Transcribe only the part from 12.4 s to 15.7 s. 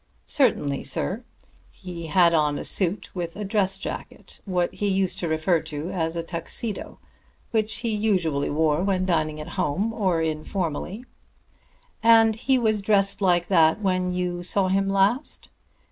was dressed like that when you saw him last?"